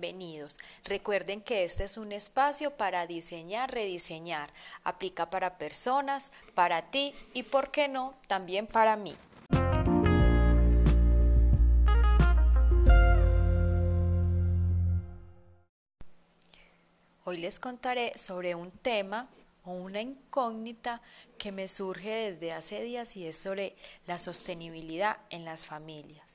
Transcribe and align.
bienvenidos. 0.00 0.58
Recuerden 0.84 1.42
que 1.42 1.64
este 1.64 1.84
es 1.84 1.98
un 1.98 2.12
espacio 2.12 2.70
para 2.70 3.06
diseñar, 3.06 3.70
rediseñar. 3.70 4.50
Aplica 4.82 5.28
para 5.28 5.58
personas, 5.58 6.32
para 6.54 6.90
ti 6.90 7.14
y, 7.34 7.42
por 7.42 7.70
qué 7.70 7.86
no, 7.86 8.14
también 8.26 8.66
para 8.66 8.96
mí. 8.96 9.14
Hoy 17.24 17.36
les 17.36 17.60
contaré 17.60 18.16
sobre 18.18 18.54
un 18.54 18.70
tema 18.70 19.28
o 19.64 19.72
una 19.72 20.00
incógnita 20.00 21.02
que 21.36 21.52
me 21.52 21.68
surge 21.68 22.32
desde 22.32 22.52
hace 22.52 22.80
días 22.80 23.16
y 23.16 23.26
es 23.26 23.36
sobre 23.36 23.76
la 24.06 24.18
sostenibilidad 24.18 25.18
en 25.28 25.44
las 25.44 25.66
familias. 25.66 26.29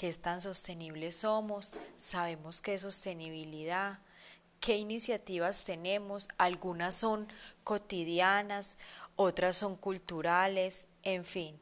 ¿Qué 0.00 0.10
tan 0.14 0.40
sostenibles 0.40 1.14
somos? 1.14 1.74
¿Sabemos 1.98 2.62
qué 2.62 2.72
es 2.72 2.80
sostenibilidad? 2.80 3.98
¿Qué 4.58 4.78
iniciativas 4.78 5.62
tenemos? 5.66 6.26
Algunas 6.38 6.94
son 6.94 7.28
cotidianas, 7.64 8.78
otras 9.14 9.58
son 9.58 9.76
culturales, 9.76 10.86
en 11.02 11.26
fin. 11.26 11.60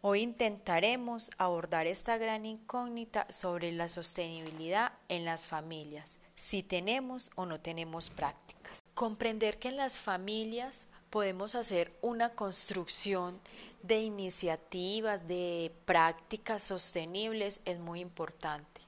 Hoy 0.00 0.22
intentaremos 0.22 1.30
abordar 1.36 1.86
esta 1.86 2.16
gran 2.16 2.46
incógnita 2.46 3.26
sobre 3.28 3.70
la 3.70 3.90
sostenibilidad 3.90 4.94
en 5.10 5.26
las 5.26 5.46
familias, 5.46 6.20
si 6.36 6.62
tenemos 6.62 7.30
o 7.34 7.44
no 7.44 7.60
tenemos 7.60 8.08
prácticas. 8.08 8.82
Comprender 8.94 9.58
que 9.58 9.68
en 9.68 9.76
las 9.76 9.98
familias 9.98 10.88
podemos 11.14 11.54
hacer 11.54 11.92
una 12.02 12.30
construcción 12.30 13.38
de 13.84 14.00
iniciativas, 14.00 15.28
de 15.28 15.72
prácticas 15.84 16.60
sostenibles 16.60 17.60
es 17.64 17.78
muy 17.78 18.00
importante. 18.00 18.80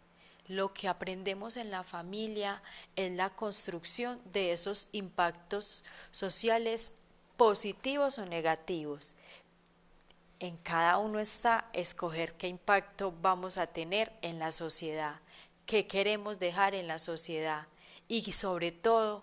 Lo 0.49 0.75
que 0.75 0.89
aprendemos 0.89 1.57
en 1.57 1.71
la 1.71 1.85
familia 1.85 2.65
es 2.97 3.13
la 3.13 3.31
construcción 3.31 4.21
de 4.33 4.53
esos 4.53 4.89
impactos 4.91 5.85
sociales 6.11 6.93
positivos 7.37 8.19
o 8.19 8.27
negativos. 8.27 9.15
En 10.41 10.57
cada 10.57 10.99
uno 10.99 11.21
está 11.21 11.69
escoger 11.75 12.33
qué 12.33 12.49
impacto 12.49 13.15
vamos 13.23 13.57
a 13.57 13.69
tener 13.69 14.13
en 14.23 14.41
la 14.41 14.51
sociedad, 14.51 15.21
qué 15.65 15.87
queremos 15.87 16.41
dejar 16.41 16.75
en 16.75 16.89
la 16.89 16.99
sociedad 16.99 17.69
y 18.09 18.33
sobre 18.33 18.73
todo 18.73 19.23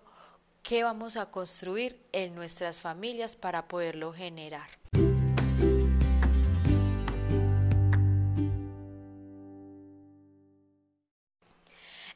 qué 0.64 0.84
vamos 0.84 1.18
a 1.18 1.28
construir 1.28 2.00
en 2.14 2.34
nuestras 2.36 2.80
familias 2.80 3.36
para 3.36 3.68
poderlo 3.68 4.14
generar. 4.14 4.70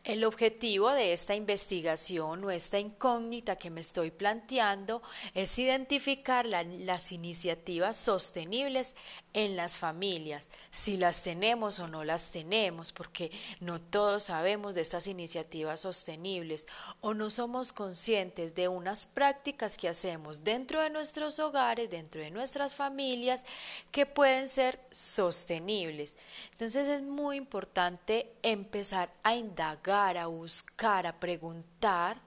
El 0.07 0.23
objetivo 0.23 0.93
de 0.93 1.11
esta 1.11 1.35
investigación 1.35 2.41
o 2.45 2.49
esta 2.49 2.79
incógnita 2.79 3.57
que 3.57 3.69
me 3.69 3.81
estoy 3.81 4.09
planteando 4.09 5.01
es 5.33 5.59
identificar 5.59 6.45
las 6.45 7.11
iniciativas 7.11 7.97
sostenibles 7.97 8.95
en 9.33 9.57
las 9.57 9.75
familias, 9.75 10.49
si 10.71 10.95
las 10.95 11.23
tenemos 11.23 11.79
o 11.79 11.89
no 11.89 12.05
las 12.05 12.31
tenemos, 12.31 12.93
porque 12.93 13.31
no 13.59 13.81
todos 13.81 14.23
sabemos 14.23 14.75
de 14.75 14.81
estas 14.81 15.07
iniciativas 15.07 15.81
sostenibles 15.81 16.67
o 17.01 17.13
no 17.13 17.29
somos 17.29 17.73
conscientes 17.73 18.55
de 18.55 18.69
unas 18.69 19.07
prácticas 19.07 19.77
que 19.77 19.89
hacemos 19.89 20.45
dentro 20.45 20.79
de 20.79 20.89
nuestros 20.89 21.37
hogares, 21.39 21.91
dentro 21.91 22.21
de 22.21 22.31
nuestras 22.31 22.73
familias, 22.73 23.43
que 23.91 24.05
pueden 24.05 24.47
ser 24.47 24.79
sostenibles. 24.89 26.15
Entonces 26.53 26.87
es 26.87 27.01
muy 27.01 27.35
importante 27.35 28.31
empezar 28.41 29.11
a 29.21 29.35
indagar 29.35 29.96
a 29.97 30.27
buscar, 30.27 31.07
a 31.07 31.19
preguntar 31.19 32.21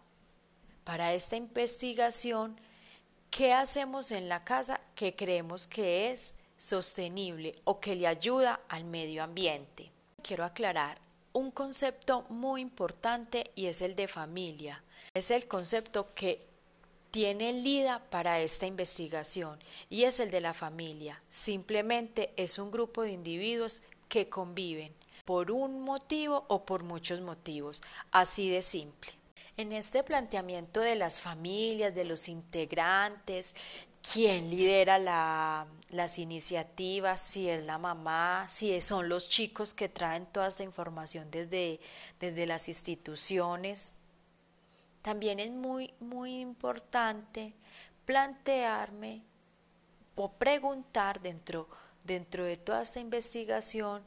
para 0.83 1.15
esta 1.15 1.37
investigación 1.37 2.61
qué 3.31 3.53
hacemos 3.53 4.11
en 4.11 4.29
la 4.29 4.43
casa 4.43 4.81
que 4.97 5.15
creemos 5.15 5.69
que 5.69 6.11
es 6.11 6.35
sostenible 6.59 7.55
o 7.63 7.79
que 7.79 7.95
le 7.95 8.09
ayuda 8.09 8.61
al 8.69 8.85
medio 8.85 9.23
ambiente. 9.23 9.93
Quiero 10.21 10.45
aclarar 10.45 10.99
un 11.33 11.53
concepto 11.53 12.27
muy 12.29 12.61
importante 12.61 13.53
y 13.55 13.67
es 13.67 13.83
el 13.83 13.95
de 13.95 14.09
familia. 14.09 14.83
Es 15.15 15.31
el 15.31 15.47
concepto 15.47 16.13
que 16.13 16.45
tiene 17.13 17.53
LIDA 17.53 18.03
para 18.11 18.41
esta 18.41 18.67
investigación 18.67 19.61
y 19.89 20.05
es 20.05 20.19
el 20.19 20.33
de 20.33 20.41
la 20.41 20.55
familia. 20.55 21.23
Simplemente 21.29 22.33
es 22.37 22.59
un 22.59 22.73
grupo 22.73 23.03
de 23.03 23.13
individuos 23.13 23.83
que 24.09 24.29
conviven 24.29 24.93
por 25.31 25.53
un 25.53 25.81
motivo 25.83 26.45
o 26.49 26.65
por 26.65 26.83
muchos 26.83 27.21
motivos, 27.21 27.83
así 28.11 28.51
de 28.51 28.63
simple. 28.63 29.13
En 29.57 29.71
este 29.71 30.03
planteamiento 30.03 30.81
de 30.81 30.97
las 30.97 31.21
familias, 31.21 31.95
de 31.95 32.03
los 32.03 32.29
integrantes, 32.29 33.55
quién 34.13 34.51
lidera 34.51 34.99
las 34.99 36.19
iniciativas, 36.19 37.21
si 37.21 37.49
es 37.49 37.63
la 37.63 37.79
mamá, 37.79 38.49
si 38.49 38.81
son 38.81 39.09
los 39.09 39.29
chicos 39.29 39.73
que 39.73 39.89
traen 39.89 40.27
toda 40.27 40.49
esta 40.49 40.65
información 40.65 41.31
desde, 41.31 41.79
desde 42.19 42.45
las 42.45 42.67
instituciones. 42.67 43.93
También 45.01 45.39
es 45.39 45.53
muy, 45.53 45.95
muy 46.01 46.41
importante 46.41 47.55
plantearme 48.05 49.23
o 50.17 50.33
preguntar 50.33 51.21
dentro, 51.21 51.69
dentro 52.03 52.43
de 52.43 52.57
toda 52.57 52.83
esta 52.83 52.99
investigación 52.99 54.03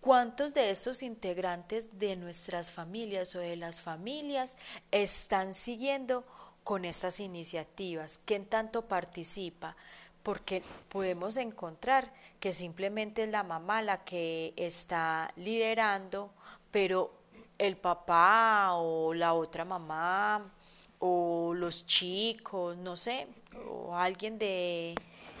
¿Cuántos 0.00 0.54
de 0.54 0.70
estos 0.70 1.02
integrantes 1.02 1.98
de 1.98 2.16
nuestras 2.16 2.70
familias 2.70 3.34
o 3.34 3.38
de 3.38 3.56
las 3.56 3.82
familias 3.82 4.56
están 4.90 5.52
siguiendo 5.52 6.24
con 6.64 6.86
estas 6.86 7.20
iniciativas? 7.20 8.18
¿Quién 8.24 8.46
tanto 8.46 8.88
participa? 8.88 9.76
Porque 10.22 10.62
podemos 10.88 11.36
encontrar 11.36 12.14
que 12.40 12.54
simplemente 12.54 13.24
es 13.24 13.28
la 13.28 13.42
mamá 13.42 13.82
la 13.82 14.02
que 14.02 14.54
está 14.56 15.28
liderando, 15.36 16.30
pero 16.70 17.12
el 17.58 17.76
papá 17.76 18.72
o 18.76 19.12
la 19.12 19.34
otra 19.34 19.66
mamá 19.66 20.50
o 20.98 21.52
los 21.54 21.84
chicos, 21.84 22.74
no 22.78 22.96
sé, 22.96 23.26
o 23.68 23.94
alguien 23.94 24.38
de 24.38 24.94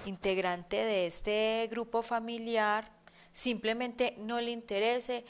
integrante 0.04 0.76
de 0.76 1.06
este 1.06 1.66
grupo 1.70 2.02
familiar 2.02 2.99
simplemente 3.40 4.14
no 4.18 4.40
le 4.40 4.50
interese 4.50 5.24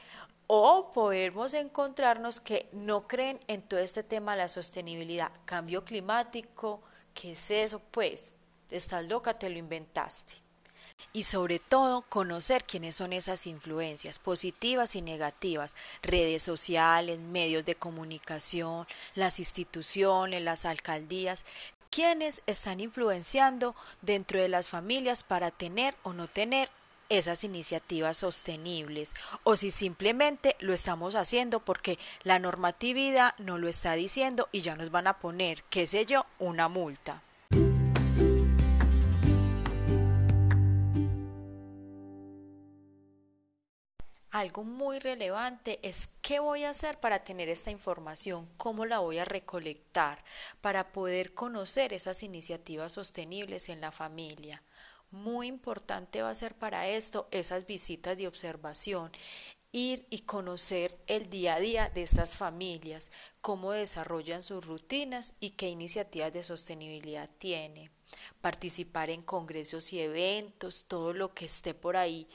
o 0.49 0.91
podemos 0.93 1.55
encontrarnos 1.55 2.41
que 2.41 2.69
no 2.73 3.07
creen 3.07 3.39
en 3.47 3.63
todo 3.63 3.79
este 3.79 4.03
tema 4.03 4.33
de 4.33 4.39
la 4.39 4.49
sostenibilidad, 4.49 5.31
cambio 5.45 5.85
climático, 5.85 6.83
¿qué 7.15 7.33
es 7.33 7.51
eso? 7.53 7.81
Pues, 7.93 8.33
estás 8.69 9.05
loca, 9.05 9.35
te 9.35 9.49
lo 9.49 9.59
inventaste. 9.59 10.35
Y 11.13 11.23
sobre 11.23 11.61
todo, 11.61 12.03
conocer 12.03 12.65
quiénes 12.65 12.97
son 12.97 13.13
esas 13.13 13.47
influencias 13.47 14.19
positivas 14.19 14.97
y 14.97 15.03
negativas, 15.03 15.77
redes 16.03 16.43
sociales, 16.43 17.21
medios 17.21 17.65
de 17.65 17.77
comunicación, 17.77 18.89
las 19.15 19.39
instituciones, 19.39 20.43
las 20.43 20.65
alcaldías, 20.65 21.45
quiénes 21.91 22.43
están 22.47 22.81
influenciando 22.81 23.77
dentro 24.03 24.41
de 24.41 24.49
las 24.49 24.69
familias 24.69 25.23
para 25.23 25.53
tener 25.53 25.95
o 26.03 26.13
no 26.13 26.27
tener 26.27 26.71
esas 27.11 27.45
iniciativas 27.45 28.17
sostenibles 28.17 29.15
o 29.45 29.57
si 29.57 29.71
simplemente 29.71 30.57
lo 30.61 30.73
estamos 30.73 31.15
haciendo 31.15 31.61
porque 31.61 31.99
la 32.23 32.39
normatividad 32.39 33.35
no 33.39 33.59
lo 33.59 33.69
está 33.69 33.93
diciendo 33.93 34.49
y 34.53 34.63
ya 34.63 34.77
nos 34.77 34.91
van 34.91 35.07
a 35.07 35.19
poner, 35.19 35.63
qué 35.65 35.87
sé 35.87 36.07
yo, 36.07 36.25
una 36.39 36.69
multa. 36.69 37.23
Algo 44.31 44.63
muy 44.63 45.01
relevante 45.01 45.81
es 45.83 46.09
qué 46.23 46.39
voy 46.39 46.63
a 46.63 46.71
hacer 46.71 47.01
para 47.01 47.25
tener 47.25 47.49
esta 47.49 47.73
información, 47.73 48.49
cómo 48.57 48.87
la 48.87 49.01
voy 49.01 49.19
a 49.19 49.25
recolectar, 49.25 50.23
para 50.61 50.93
poder 50.93 51.35
conocer 51.35 51.93
esas 51.93 52.23
iniciativas 52.23 52.93
sostenibles 52.93 53.69
en 53.69 53.81
la 53.81 53.91
familia. 53.91 54.63
Muy 55.11 55.49
importante 55.49 56.23
va 56.23 56.31
a 56.31 56.35
ser 56.35 56.55
para 56.55 56.89
esto 56.89 57.27
esas 57.33 57.67
visitas 57.67 58.17
de 58.17 58.29
observación, 58.29 59.11
ir 59.73 60.07
y 60.09 60.21
conocer 60.21 60.99
el 61.09 61.29
día 61.29 61.55
a 61.55 61.61
día 61.61 61.89
de 61.89 62.03
estas 62.05 62.37
familias, 62.37 63.11
cómo 63.41 63.73
desarrollan 63.73 64.43
sus 64.43 64.65
rutinas 64.67 65.35
y 65.41 65.51
qué 65.51 65.69
iniciativas 65.69 66.33
de 66.33 66.45
sostenibilidad 66.45 67.29
tiene. 67.39 67.91
Participar 68.41 69.11
en 69.11 69.23
congresos 69.23 69.93
y 69.93 70.01
eventos, 70.01 70.85
todo 70.87 71.13
lo 71.13 71.35
que 71.35 71.47
esté 71.47 71.75
por 71.75 71.97
ahí 71.97 72.29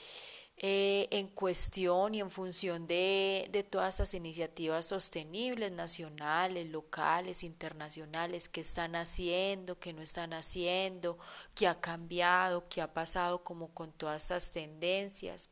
eh, 0.58 1.08
en 1.12 1.28
cuestión 1.28 2.16
y 2.16 2.22
en 2.22 2.32
función 2.32 2.88
de, 2.88 3.68
todas 3.70 3.96
estas 3.96 4.14
iniciativas 4.14 4.86
sostenibles, 4.86 5.72
nacionales, 5.74 6.70
locales, 6.70 7.44
internacionales, 7.44 8.48
qué 8.48 8.62
están 8.62 8.96
haciendo, 8.96 9.80
qué 9.80 9.92
no 9.94 10.02
están 10.02 10.34
haciendo, 10.34 11.18
qué 11.56 11.68
ha 11.68 11.80
cambiado, 11.82 12.68
qué 12.70 12.82
ha 12.82 12.94
pasado 12.94 13.44
como 13.44 13.74
con 13.74 13.92
todas 13.92 14.24
estas 14.24 14.52
tendencias. 14.52 15.50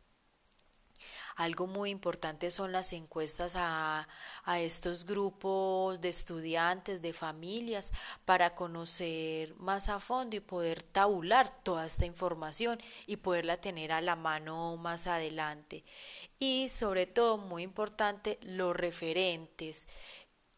Algo 1.36 1.68
muy 1.68 1.90
importante 1.90 2.52
son 2.52 2.72
las 2.72 2.94
encuestas 2.94 3.56
a, 3.56 4.08
a 4.44 4.60
estos 4.60 5.06
grupos 5.06 6.00
de 6.02 6.10
estudiantes, 6.10 7.02
de 7.02 7.14
familias, 7.14 7.92
para 8.26 8.56
conocer 8.56 9.56
más 9.56 9.90
a 9.90 10.00
fondo 10.00 10.36
y 10.36 10.40
poder 10.40 10.84
tabular 10.84 11.64
toda 11.64 11.86
esta 11.86 12.06
información 12.06 12.80
y 13.08 13.18
poderla 13.18 13.58
tener 13.58 13.92
a 13.92 14.02
la 14.02 14.16
mano 14.16 14.78
más 14.78 15.08
adelante. 15.08 15.84
Y 16.40 16.70
sobre 16.70 17.06
todo, 17.06 17.38
muy 17.38 17.64
importante, 17.64 18.40
los 18.44 18.76
referentes. 18.76 19.88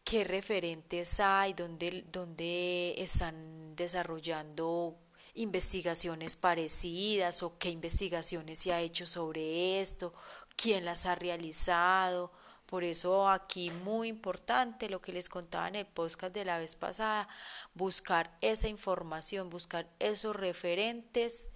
Qué 0.04 0.24
referentes 0.24 1.18
hay, 1.20 1.52
dónde, 1.52 2.04
dónde 2.12 2.94
están 2.98 3.74
desarrollando 3.74 4.96
investigaciones 5.34 6.36
parecidas 6.36 7.42
o 7.42 7.58
qué 7.58 7.70
investigaciones 7.70 8.58
se 8.58 8.72
ha 8.72 8.80
hecho 8.80 9.06
sobre 9.06 9.80
esto, 9.80 10.14
quién 10.56 10.84
las 10.84 11.06
ha 11.06 11.14
realizado. 11.14 12.32
Por 12.66 12.82
eso 12.82 13.28
aquí 13.28 13.70
muy 13.70 14.08
importante 14.08 14.88
lo 14.88 15.00
que 15.00 15.12
les 15.12 15.28
contaba 15.28 15.68
en 15.68 15.76
el 15.76 15.86
podcast 15.86 16.34
de 16.34 16.44
la 16.44 16.58
vez 16.58 16.74
pasada, 16.74 17.28
buscar 17.74 18.36
esa 18.40 18.66
información, 18.66 19.50
buscar 19.50 19.86
esos 20.00 20.34
referentes 20.34 21.48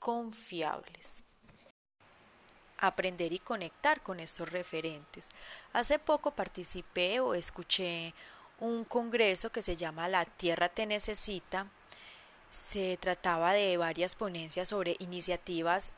confiables 0.00 1.24
aprender 2.78 3.32
y 3.32 3.38
conectar 3.38 4.02
con 4.02 4.20
estos 4.20 4.50
referentes. 4.50 5.28
Hace 5.72 5.98
poco 5.98 6.32
participé 6.32 7.20
o 7.20 7.34
escuché 7.34 8.14
un 8.60 8.84
congreso 8.84 9.50
que 9.50 9.62
se 9.62 9.76
llama 9.76 10.08
La 10.08 10.24
Tierra 10.24 10.68
te 10.68 10.86
necesita. 10.86 11.70
Se 12.50 12.96
trataba 12.98 13.52
de 13.52 13.76
varias 13.76 14.14
ponencias 14.14 14.68
sobre 14.68 14.96
iniciativas 14.98 15.92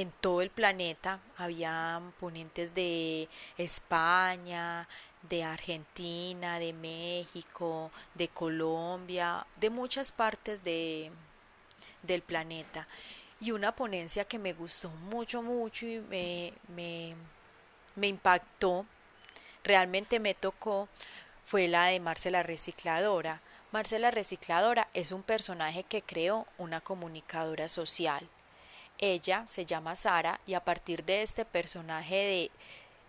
en 0.00 0.12
todo 0.20 0.42
el 0.42 0.50
planeta. 0.50 1.20
Había 1.36 2.00
ponentes 2.20 2.74
de 2.74 3.28
España, 3.56 4.88
de 5.28 5.42
Argentina, 5.42 6.58
de 6.58 6.72
México, 6.72 7.90
de 8.14 8.28
Colombia, 8.28 9.46
de 9.56 9.70
muchas 9.70 10.12
partes 10.12 10.62
de, 10.62 11.10
del 12.02 12.22
planeta 12.22 12.86
y 13.40 13.50
una 13.50 13.72
ponencia 13.72 14.24
que 14.24 14.38
me 14.38 14.52
gustó 14.52 14.88
mucho, 14.90 15.42
mucho 15.42 15.86
y 15.86 16.00
me, 16.00 16.52
me, 16.68 17.14
me 17.96 18.08
impactó, 18.08 18.86
realmente 19.64 20.20
me 20.20 20.34
tocó, 20.34 20.88
fue 21.44 21.68
la 21.68 21.86
de 21.86 22.00
Marcela 22.00 22.42
Recicladora. 22.42 23.40
Marcela 23.72 24.10
Recicladora 24.10 24.88
es 24.94 25.12
un 25.12 25.22
personaje 25.22 25.82
que 25.82 26.02
creó 26.02 26.46
una 26.56 26.80
comunicadora 26.80 27.68
social. 27.68 28.28
Ella 28.98 29.44
se 29.46 29.64
llama 29.64 29.94
Sara 29.94 30.40
y 30.46 30.54
a 30.54 30.64
partir 30.64 31.04
de 31.04 31.22
este 31.22 31.44
personaje 31.44 32.16
de 32.16 32.50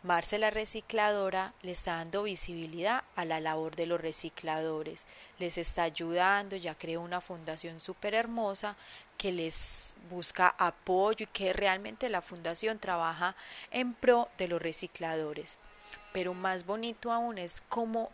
Marcela 0.04 0.52
Recicladora 0.52 1.54
le 1.62 1.72
está 1.72 1.96
dando 1.96 2.24
visibilidad 2.24 3.04
a 3.16 3.26
la 3.26 3.40
labor 3.40 3.76
de 3.76 3.86
los 3.86 4.00
recicladores, 4.00 5.06
les 5.40 5.58
está 5.58 5.84
ayudando, 5.84 6.56
ya 6.56 6.76
creó 6.76 7.02
una 7.02 7.20
fundación 7.20 7.80
súper 7.80 8.14
hermosa 8.14 8.78
que 9.18 9.32
les 9.32 9.96
busca 10.10 10.56
apoyo 10.58 11.26
y 11.26 11.34
que 11.34 11.54
realmente 11.54 12.08
la 12.08 12.22
fundación 12.22 12.80
trabaja 12.80 13.36
en 13.72 13.94
pro 13.94 14.30
de 14.38 14.48
los 14.48 14.62
recicladores. 14.62 15.58
Pero 16.14 16.34
más 16.34 16.66
bonito 16.66 17.12
aún 17.12 17.38
es 17.40 17.62
cómo 17.68 18.12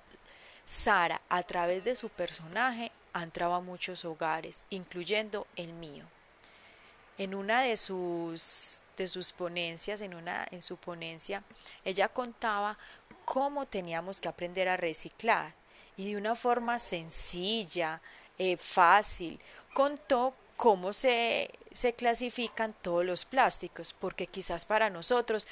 Sara, 0.66 1.22
a 1.30 1.44
través 1.44 1.84
de 1.84 1.96
su 1.96 2.10
personaje, 2.10 2.92
ha 3.14 3.22
entrado 3.22 3.54
a 3.54 3.62
muchos 3.62 4.06
hogares, 4.06 4.64
incluyendo 4.72 5.46
el 5.56 5.74
mío. 5.74 6.06
En 7.18 7.34
una 7.36 7.62
de 7.62 7.78
sus 7.78 8.82
de 8.98 9.08
sus 9.10 9.34
ponencias, 9.34 10.00
en 10.02 10.14
una 10.14 10.48
en 10.52 10.62
su 10.62 10.78
ponencia, 10.78 11.44
ella 11.84 12.08
contaba 12.08 12.78
cómo 13.26 13.66
teníamos 13.66 14.22
que 14.22 14.30
aprender 14.30 14.70
a 14.70 14.78
reciclar. 14.78 15.54
Y 15.98 16.12
de 16.12 16.18
una 16.18 16.36
forma 16.36 16.80
sencilla, 16.80 18.02
eh, 18.38 18.58
fácil, 18.58 19.40
contó 19.74 20.34
cómo 20.58 20.94
se, 20.94 21.52
se 21.74 21.94
clasifican 21.94 22.74
todos 22.82 23.06
los 23.06 23.26
plásticos, 23.26 23.94
porque 23.94 24.28
quizás 24.28 24.66
para 24.66 24.90
nosotros 24.90 25.48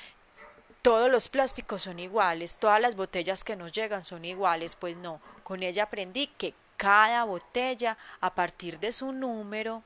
todos 0.81 1.09
los 1.09 1.30
plásticos 1.30 1.83
son 1.83 2.00
iguales, 2.00 2.57
todas 2.57 2.81
las 2.81 2.95
botellas 2.95 3.45
que 3.45 3.56
nos 3.56 3.71
llegan 3.71 4.06
son 4.06 4.25
iguales, 4.25 4.75
pues 4.75 4.98
no, 4.98 5.21
con 5.44 5.63
ella 5.63 5.83
aprendí 5.83 6.27
que 6.27 6.54
cada 6.75 7.24
botella 7.24 7.98
a 8.19 8.36
partir 8.36 8.80
de 8.80 8.92
su 8.92 9.13
número 9.13 9.83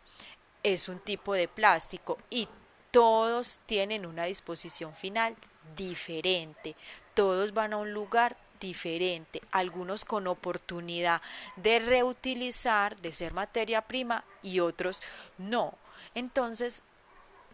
es 0.64 0.90
un 0.90 1.00
tipo 1.00 1.34
de 1.34 1.48
plástico 1.48 2.18
y 2.30 2.48
todos 2.92 3.60
tienen 3.66 4.06
una 4.06 4.26
disposición 4.26 4.96
final 4.96 5.36
diferente, 5.76 6.76
todos 7.14 7.54
van 7.54 7.74
a 7.74 7.78
un 7.78 7.94
lugar 7.94 8.38
diferente, 8.60 9.42
algunos 9.52 10.06
con 10.06 10.28
oportunidad 10.28 11.22
de 11.56 11.80
reutilizar, 11.80 12.98
de 12.98 13.14
ser 13.14 13.34
materia 13.34 13.82
prima 13.82 14.24
y 14.42 14.60
otros 14.60 15.02
no. 15.38 15.76
Entonces, 16.16 16.84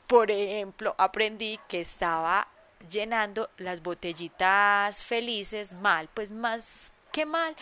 por 0.08 0.32
ejemplo, 0.32 0.96
aprendí 0.98 1.60
que 1.68 1.82
estaba 1.82 2.48
llenando 2.90 3.50
las 3.58 3.82
botellitas 3.82 5.04
felices 5.04 5.74
mal, 5.74 6.10
pues 6.14 6.32
más 6.32 6.92
que 7.12 7.26
mal, 7.26 7.56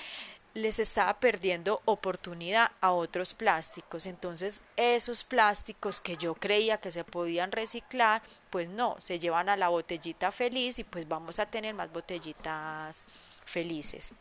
les 0.53 0.79
estaba 0.79 1.19
perdiendo 1.19 1.81
oportunidad 1.85 2.71
a 2.81 2.91
otros 2.91 3.33
plásticos. 3.33 4.05
Entonces, 4.05 4.63
esos 4.75 5.23
plásticos 5.23 6.01
que 6.01 6.17
yo 6.17 6.35
creía 6.35 6.77
que 6.79 6.91
se 6.91 7.03
podían 7.03 7.51
reciclar, 7.51 8.21
pues 8.49 8.69
no, 8.69 8.95
se 8.99 9.19
llevan 9.19 9.49
a 9.49 9.57
la 9.57 9.69
botellita 9.69 10.31
feliz 10.31 10.79
y 10.79 10.83
pues 10.83 11.07
vamos 11.07 11.39
a 11.39 11.45
tener 11.45 11.73
más 11.73 11.91
botellitas 11.91 13.05
felices. 13.45 14.13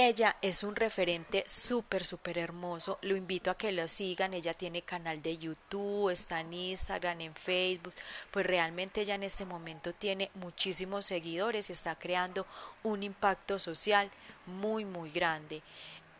Ella 0.00 0.36
es 0.42 0.62
un 0.62 0.76
referente 0.76 1.42
súper, 1.48 2.04
súper 2.04 2.38
hermoso. 2.38 3.00
Lo 3.02 3.16
invito 3.16 3.50
a 3.50 3.56
que 3.56 3.72
lo 3.72 3.88
sigan. 3.88 4.32
Ella 4.32 4.54
tiene 4.54 4.82
canal 4.82 5.20
de 5.22 5.36
YouTube, 5.36 6.10
está 6.10 6.38
en 6.38 6.52
Instagram, 6.52 7.20
en 7.20 7.34
Facebook. 7.34 7.94
Pues 8.30 8.46
realmente 8.46 9.00
ella 9.00 9.16
en 9.16 9.24
este 9.24 9.44
momento 9.44 9.92
tiene 9.92 10.30
muchísimos 10.34 11.04
seguidores 11.04 11.68
y 11.68 11.72
está 11.72 11.96
creando 11.96 12.46
un 12.84 13.02
impacto 13.02 13.58
social 13.58 14.08
muy, 14.48 14.84
muy 14.84 15.10
grande. 15.10 15.62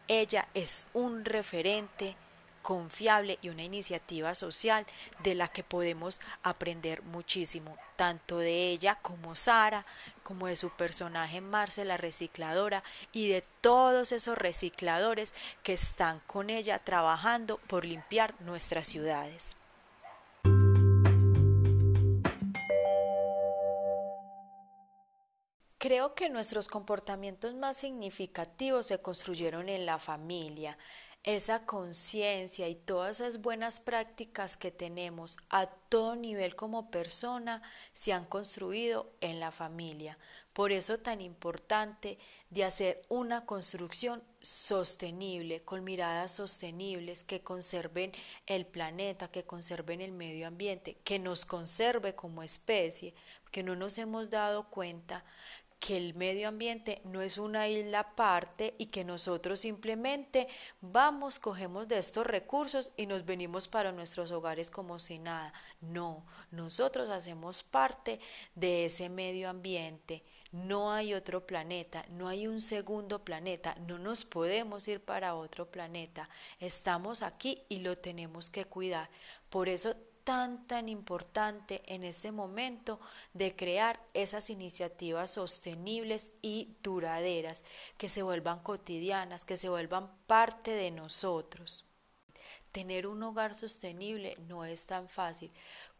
Ella 0.06 0.48
es 0.54 0.86
un 0.94 1.24
referente 1.24 2.16
confiable 2.62 3.38
y 3.40 3.48
una 3.48 3.62
iniciativa 3.62 4.34
social 4.34 4.84
de 5.22 5.34
la 5.34 5.48
que 5.48 5.64
podemos 5.64 6.20
aprender 6.42 7.02
muchísimo, 7.02 7.76
tanto 7.96 8.38
de 8.38 8.70
ella 8.70 8.98
como 9.00 9.36
Sara, 9.36 9.86
como 10.22 10.46
de 10.46 10.56
su 10.56 10.70
personaje 10.70 11.40
Marce 11.40 11.84
la 11.84 11.96
recicladora 11.96 12.82
y 13.12 13.28
de 13.28 13.42
todos 13.60 14.12
esos 14.12 14.36
recicladores 14.36 15.34
que 15.62 15.72
están 15.72 16.20
con 16.26 16.50
ella 16.50 16.78
trabajando 16.78 17.58
por 17.66 17.84
limpiar 17.84 18.34
nuestras 18.40 18.86
ciudades. 18.86 19.57
Creo 25.78 26.16
que 26.16 26.28
nuestros 26.28 26.66
comportamientos 26.66 27.54
más 27.54 27.76
significativos 27.76 28.86
se 28.86 29.00
construyeron 29.00 29.68
en 29.68 29.86
la 29.86 30.00
familia, 30.00 30.76
esa 31.22 31.66
conciencia 31.66 32.68
y 32.68 32.74
todas 32.74 33.20
esas 33.20 33.40
buenas 33.40 33.78
prácticas 33.78 34.56
que 34.56 34.72
tenemos 34.72 35.36
a 35.50 35.66
todo 35.66 36.16
nivel 36.16 36.56
como 36.56 36.90
persona 36.90 37.62
se 37.92 38.12
han 38.12 38.24
construido 38.24 39.12
en 39.20 39.38
la 39.38 39.52
familia. 39.52 40.18
Por 40.52 40.72
eso 40.72 40.98
tan 40.98 41.20
importante 41.20 42.18
de 42.50 42.64
hacer 42.64 43.02
una 43.08 43.46
construcción 43.46 44.24
sostenible, 44.40 45.62
con 45.62 45.84
miradas 45.84 46.32
sostenibles, 46.32 47.22
que 47.22 47.42
conserven 47.42 48.10
el 48.46 48.66
planeta, 48.66 49.30
que 49.30 49.44
conserven 49.44 50.00
el 50.00 50.10
medio 50.10 50.48
ambiente, 50.48 50.96
que 51.04 51.20
nos 51.20 51.44
conserve 51.44 52.16
como 52.16 52.42
especie, 52.42 53.14
que 53.52 53.62
no 53.62 53.76
nos 53.76 53.98
hemos 53.98 54.30
dado 54.30 54.68
cuenta 54.68 55.24
que 55.78 55.96
el 55.96 56.14
medio 56.14 56.48
ambiente 56.48 57.00
no 57.04 57.22
es 57.22 57.38
una 57.38 57.68
isla 57.68 58.00
aparte 58.00 58.74
y 58.78 58.86
que 58.86 59.04
nosotros 59.04 59.60
simplemente 59.60 60.48
vamos, 60.80 61.38
cogemos 61.38 61.86
de 61.86 61.98
estos 61.98 62.26
recursos 62.26 62.92
y 62.96 63.06
nos 63.06 63.24
venimos 63.24 63.68
para 63.68 63.92
nuestros 63.92 64.32
hogares 64.32 64.70
como 64.70 64.98
si 64.98 65.18
nada. 65.18 65.52
No, 65.80 66.26
nosotros 66.50 67.10
hacemos 67.10 67.62
parte 67.62 68.18
de 68.54 68.86
ese 68.86 69.08
medio 69.08 69.48
ambiente. 69.48 70.24
No 70.50 70.92
hay 70.92 71.14
otro 71.14 71.46
planeta, 71.46 72.04
no 72.08 72.26
hay 72.26 72.46
un 72.46 72.60
segundo 72.60 73.22
planeta, 73.22 73.76
no 73.86 73.98
nos 73.98 74.24
podemos 74.24 74.88
ir 74.88 75.00
para 75.00 75.34
otro 75.34 75.70
planeta. 75.70 76.28
Estamos 76.58 77.22
aquí 77.22 77.62
y 77.68 77.80
lo 77.80 77.96
tenemos 77.96 78.50
que 78.50 78.64
cuidar. 78.64 79.10
Por 79.50 79.68
eso 79.68 79.94
tan, 80.28 80.66
tan 80.66 80.90
importante 80.90 81.80
en 81.86 82.04
este 82.04 82.32
momento 82.32 83.00
de 83.32 83.56
crear 83.56 83.98
esas 84.12 84.50
iniciativas 84.50 85.30
sostenibles 85.30 86.32
y 86.42 86.76
duraderas, 86.82 87.64
que 87.96 88.10
se 88.10 88.22
vuelvan 88.22 88.58
cotidianas, 88.60 89.46
que 89.46 89.56
se 89.56 89.70
vuelvan 89.70 90.10
parte 90.26 90.72
de 90.72 90.90
nosotros. 90.90 91.86
Tener 92.72 93.06
un 93.06 93.22
hogar 93.22 93.54
sostenible 93.54 94.36
no 94.48 94.66
es 94.66 94.84
tan 94.84 95.08
fácil. 95.08 95.50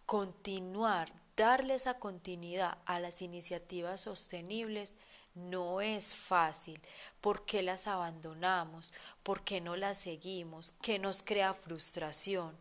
continuar, 0.04 1.10
darle 1.34 1.76
esa 1.76 1.98
continuidad 1.98 2.76
a 2.84 3.00
las 3.00 3.22
iniciativas 3.22 4.02
sostenibles 4.02 4.94
no 5.34 5.80
es 5.80 6.14
fácil. 6.14 6.82
¿Por 7.22 7.46
qué 7.46 7.62
las 7.62 7.86
abandonamos? 7.86 8.92
¿Por 9.22 9.42
qué 9.42 9.62
no 9.62 9.74
las 9.74 9.96
seguimos? 9.96 10.74
¿Qué 10.82 10.98
nos 10.98 11.22
crea 11.22 11.54
frustración? 11.54 12.58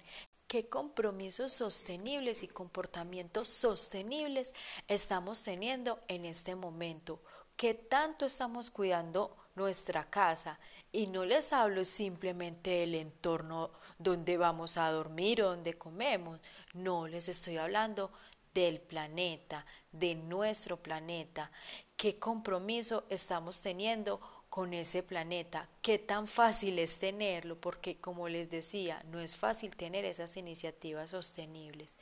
¿Qué 0.47 0.69
compromisos 0.69 1.51
sostenibles 1.51 2.41
y 2.41 2.47
comportamientos 2.47 3.49
sostenibles 3.49 4.53
estamos 4.87 5.43
teniendo 5.43 5.99
en 6.07 6.23
este 6.23 6.55
momento? 6.55 7.19
¿Qué 7.57 7.73
tanto 7.73 8.25
estamos 8.25 8.71
cuidando 8.71 9.35
nuestra 9.55 10.09
casa? 10.09 10.57
Y 10.93 11.07
no 11.07 11.25
les 11.25 11.51
hablo 11.51 11.83
simplemente 11.83 12.69
del 12.69 12.95
entorno 12.95 13.71
donde 13.99 14.37
vamos 14.37 14.77
a 14.77 14.89
dormir 14.89 15.41
o 15.43 15.49
donde 15.49 15.73
comemos. 15.73 16.39
No, 16.73 17.09
les 17.09 17.27
estoy 17.27 17.57
hablando 17.57 18.09
del 18.53 18.79
planeta, 18.79 19.65
de 19.91 20.15
nuestro 20.15 20.77
planeta. 20.77 21.51
¿Qué 21.97 22.19
compromiso 22.19 23.03
estamos 23.09 23.61
teniendo 23.61 24.21
con 24.49 24.73
ese 24.73 25.03
planeta? 25.03 25.69
¿Qué 25.81 25.99
tan 25.99 26.27
fácil 26.27 26.79
es 26.79 26.99
tenerlo? 26.99 27.59
Porque 27.59 27.97
como 27.97 28.29
les 28.29 28.49
decía, 28.49 29.03
no 29.11 29.19
es 29.19 29.35
fácil 29.35 29.75
tener 29.75 30.05
esas 30.05 30.37
iniciativas 30.37 31.11
sostenibles. 31.11 31.95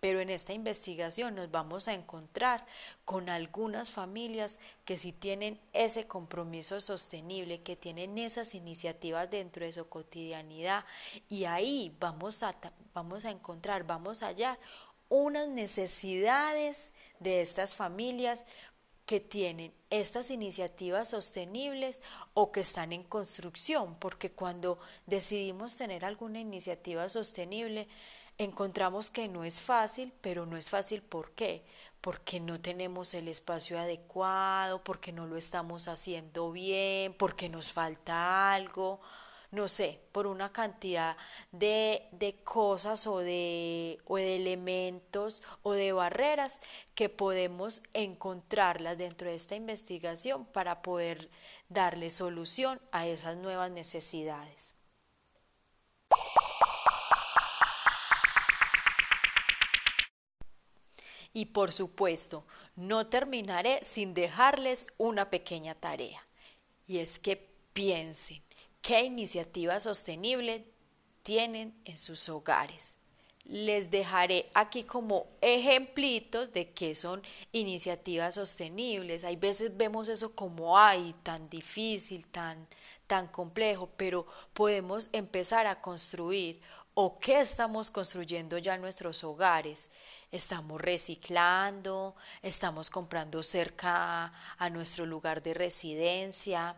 Pero 0.00 0.20
en 0.20 0.28
esta 0.28 0.52
investigación 0.52 1.34
nos 1.34 1.50
vamos 1.50 1.88
a 1.88 1.94
encontrar 1.94 2.66
con 3.06 3.30
algunas 3.30 3.90
familias 3.90 4.58
que 4.84 4.98
sí 4.98 5.12
tienen 5.12 5.58
ese 5.72 6.06
compromiso 6.06 6.78
sostenible, 6.82 7.62
que 7.62 7.74
tienen 7.74 8.18
esas 8.18 8.54
iniciativas 8.54 9.30
dentro 9.30 9.64
de 9.64 9.72
su 9.72 9.88
cotidianidad 9.88 10.84
y 11.30 11.46
ahí 11.46 11.96
vamos 12.00 12.42
a, 12.42 12.54
vamos 12.92 13.24
a 13.24 13.30
encontrar, 13.30 13.86
vamos 13.86 14.22
a 14.22 14.26
hallar 14.26 14.58
unas 15.08 15.48
necesidades 15.48 16.92
de 17.20 17.40
estas 17.40 17.74
familias 17.74 18.44
que 19.06 19.20
tienen 19.20 19.72
estas 19.90 20.30
iniciativas 20.30 21.10
sostenibles 21.10 22.00
o 22.32 22.52
que 22.52 22.60
están 22.60 22.92
en 22.92 23.02
construcción, 23.02 23.96
porque 23.98 24.32
cuando 24.32 24.78
decidimos 25.06 25.76
tener 25.76 26.04
alguna 26.04 26.40
iniciativa 26.40 27.08
sostenible, 27.08 27.86
encontramos 28.38 29.10
que 29.10 29.28
no 29.28 29.44
es 29.44 29.60
fácil, 29.60 30.12
pero 30.20 30.46
no 30.46 30.56
es 30.56 30.70
fácil 30.70 31.02
¿por 31.02 31.32
qué? 31.32 31.64
Porque 32.00 32.40
no 32.40 32.60
tenemos 32.60 33.14
el 33.14 33.28
espacio 33.28 33.78
adecuado, 33.78 34.82
porque 34.82 35.12
no 35.12 35.26
lo 35.26 35.36
estamos 35.36 35.86
haciendo 35.88 36.50
bien, 36.50 37.14
porque 37.14 37.48
nos 37.48 37.72
falta 37.72 38.52
algo, 38.52 39.00
no 39.54 39.68
sé, 39.68 40.00
por 40.10 40.26
una 40.26 40.52
cantidad 40.52 41.16
de, 41.52 42.08
de 42.10 42.42
cosas 42.42 43.06
o 43.06 43.18
de, 43.18 43.98
o 44.04 44.16
de 44.16 44.36
elementos 44.36 45.42
o 45.62 45.72
de 45.72 45.92
barreras 45.92 46.60
que 46.94 47.08
podemos 47.08 47.82
encontrarlas 47.92 48.98
dentro 48.98 49.28
de 49.28 49.36
esta 49.36 49.54
investigación 49.54 50.44
para 50.44 50.82
poder 50.82 51.30
darle 51.68 52.10
solución 52.10 52.80
a 52.90 53.06
esas 53.06 53.36
nuevas 53.36 53.70
necesidades. 53.70 54.74
Y 61.32 61.46
por 61.46 61.72
supuesto, 61.72 62.44
no 62.76 63.06
terminaré 63.06 63.82
sin 63.82 64.14
dejarles 64.14 64.86
una 64.98 65.30
pequeña 65.30 65.74
tarea. 65.74 66.24
Y 66.86 66.98
es 66.98 67.18
que 67.18 67.36
piensen 67.72 68.44
qué 68.84 69.02
iniciativa 69.02 69.80
sostenible 69.80 70.66
tienen 71.22 71.74
en 71.86 71.96
sus 71.96 72.28
hogares. 72.28 72.96
Les 73.44 73.90
dejaré 73.90 74.46
aquí 74.52 74.84
como 74.84 75.26
ejemplitos 75.40 76.52
de 76.52 76.70
qué 76.72 76.94
son 76.94 77.22
iniciativas 77.52 78.34
sostenibles. 78.34 79.24
Hay 79.24 79.36
veces 79.36 79.74
vemos 79.74 80.08
eso 80.08 80.34
como 80.34 80.78
ay, 80.78 81.14
tan 81.22 81.48
difícil, 81.48 82.26
tan 82.26 82.68
tan 83.06 83.26
complejo, 83.28 83.90
pero 83.96 84.26
podemos 84.52 85.08
empezar 85.12 85.66
a 85.66 85.80
construir 85.80 86.60
o 86.94 87.18
qué 87.18 87.40
estamos 87.40 87.90
construyendo 87.90 88.58
ya 88.58 88.74
en 88.74 88.80
nuestros 88.80 89.24
hogares 89.24 89.90
estamos 90.34 90.80
reciclando, 90.80 92.16
estamos 92.42 92.90
comprando 92.90 93.40
cerca 93.44 94.32
a, 94.58 94.68
nuestro 94.68 95.06
lugar 95.06 95.44
de 95.44 95.54
residencia, 95.54 96.74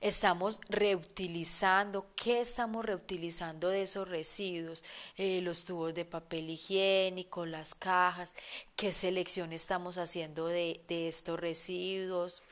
estamos 0.00 0.58
reutilizando, 0.70 2.06
¿qué 2.16 2.40
estamos 2.40 2.82
reutilizando 2.82 3.68
de 3.68 3.82
esos 3.82 4.08
residuos? 4.08 4.84
Eh, 5.18 5.42
los 5.42 5.66
tubos 5.66 5.92
de 5.94 6.06
papel 6.06 6.48
higiénico, 6.48 7.44
las 7.44 7.74
cajas, 7.74 8.34
¿qué 8.74 8.90
selección 8.90 9.52
estamos 9.52 9.98
haciendo 9.98 10.46
de, 10.46 10.80
de 10.88 11.08
estos 11.08 11.38
residuos? 11.38 12.42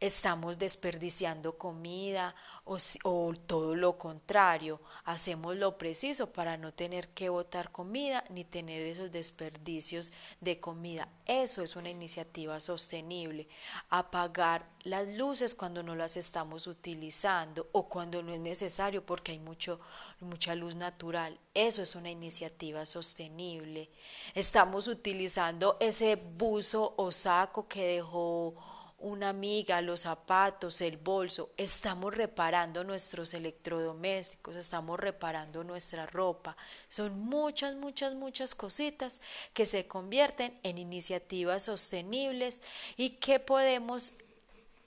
Estamos 0.00 0.58
desperdiciando 0.58 1.58
comida 1.58 2.34
o, 2.64 3.34
todo 3.46 3.74
lo 3.74 3.98
contrario, 3.98 4.80
hacemos 5.04 5.56
lo 5.56 5.76
preciso 5.76 6.32
para 6.32 6.56
no 6.56 6.72
tener 6.72 7.08
que 7.08 7.28
botar 7.28 7.70
comida 7.70 8.24
ni 8.30 8.44
tener 8.44 8.82
esos 8.86 9.12
desperdicios 9.12 10.12
de 10.40 10.58
comida. 10.58 11.08
Eso 11.26 11.62
es 11.62 11.76
una 11.76 11.90
iniciativa 11.90 12.58
sostenible. 12.60 13.48
Apagar 13.90 14.66
las 14.84 15.06
luces 15.16 15.54
cuando 15.54 15.82
no 15.82 15.94
las 15.94 16.16
estamos 16.16 16.66
utilizando 16.66 17.68
o 17.72 17.88
cuando 17.88 18.22
no 18.22 18.32
es 18.32 18.40
necesario 18.40 19.04
porque 19.04 19.32
hay 19.32 19.38
mucho, 19.38 19.80
mucha 20.20 20.54
luz 20.54 20.76
natural. 20.76 21.38
Eso 21.52 21.82
es 21.82 21.94
una 21.94 22.10
iniciativa 22.10 22.86
sostenible. 22.86 23.90
Estamos 24.34 24.88
utilizando 24.88 25.76
ese 25.80 26.16
buzo 26.16 26.94
o 26.96 27.12
saco 27.12 27.68
que 27.68 27.96
dejó 27.96 28.79
una 29.00 29.30
amiga, 29.30 29.80
los 29.80 30.00
zapatos, 30.00 30.80
el 30.82 30.98
bolso, 30.98 31.50
estamos 31.56 32.14
reparando 32.14 32.84
nuestros 32.84 33.32
electrodomésticos, 33.34 34.56
estamos 34.56 35.00
reparando 35.00 35.64
nuestra 35.64 36.06
ropa. 36.06 36.56
Son 36.88 37.18
muchas, 37.18 37.74
muchas, 37.74 38.14
muchas 38.14 38.54
cositas 38.54 39.20
que 39.54 39.64
se 39.64 39.86
convierten 39.86 40.58
en 40.62 40.78
iniciativas 40.78 41.64
sostenibles 41.64 42.62
y 42.96 43.10
que 43.10 43.40
podemos 43.40 44.12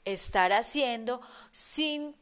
estar 0.05 0.53
haciendo 0.53 1.21
sin 1.51 2.15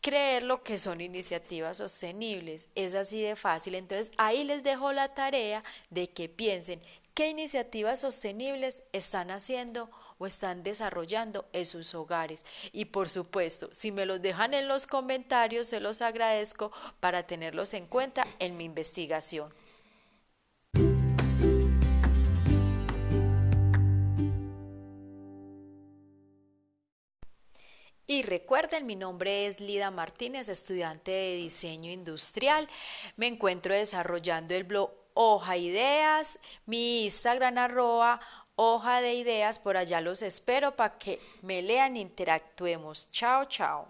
creer 0.00 0.42
lo 0.42 0.62
que 0.62 0.78
son 0.78 1.00
iniciativas 1.00 1.76
sostenibles. 1.76 2.68
Es 2.74 2.94
así 2.94 3.20
de 3.20 3.36
fácil. 3.36 3.74
Entonces 3.74 4.10
ahí 4.16 4.42
les 4.44 4.62
dejo 4.62 4.92
la 4.92 5.12
tarea 5.12 5.62
de 5.90 6.08
que 6.08 6.28
piensen 6.28 6.80
qué 7.12 7.28
iniciativas 7.28 8.00
sostenibles 8.00 8.82
están 8.92 9.30
haciendo 9.30 9.90
o 10.18 10.26
están 10.26 10.62
desarrollando 10.62 11.46
en 11.52 11.66
sus 11.66 11.94
hogares. 11.94 12.44
Y 12.72 12.86
por 12.86 13.08
supuesto, 13.08 13.68
si 13.72 13.92
me 13.92 14.06
los 14.06 14.22
dejan 14.22 14.54
en 14.54 14.68
los 14.68 14.86
comentarios, 14.86 15.66
se 15.66 15.80
los 15.80 16.02
agradezco 16.02 16.72
para 17.00 17.26
tenerlos 17.26 17.74
en 17.74 17.86
cuenta 17.86 18.26
en 18.38 18.56
mi 18.56 18.64
investigación. 18.64 19.52
Y 28.08 28.22
recuerden, 28.22 28.86
mi 28.86 28.94
nombre 28.94 29.46
es 29.46 29.58
Lida 29.58 29.90
Martínez, 29.90 30.48
estudiante 30.48 31.10
de 31.10 31.36
diseño 31.36 31.90
industrial. 31.90 32.68
Me 33.16 33.26
encuentro 33.26 33.74
desarrollando 33.74 34.54
el 34.54 34.62
blog 34.62 34.92
Hoja 35.14 35.56
Ideas, 35.56 36.38
mi 36.66 37.04
Instagram 37.06 37.58
arroba 37.58 38.20
Hoja 38.56 39.00
de 39.00 39.14
Ideas. 39.14 39.58
Por 39.58 39.76
allá 39.76 40.00
los 40.00 40.22
espero 40.22 40.74
para 40.74 40.98
que 40.98 41.20
me 41.42 41.62
lean 41.62 41.96
e 41.96 42.00
interactuemos. 42.00 43.08
Chao, 43.12 43.44
chao. 43.44 43.88